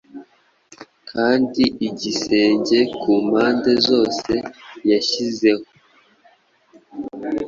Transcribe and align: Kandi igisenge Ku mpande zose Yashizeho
Kandi 1.11 1.63
igisenge 1.87 2.79
Ku 2.99 3.11
mpande 3.27 3.71
zose 3.87 4.33
Yashizeho 4.89 5.63